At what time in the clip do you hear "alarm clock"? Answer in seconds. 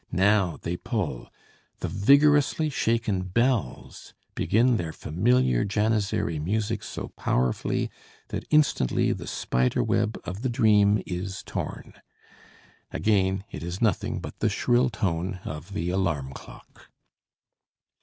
15.91-16.89